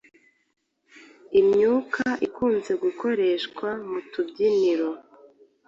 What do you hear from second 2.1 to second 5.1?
ikunze gukoreshwa mu tubyiniro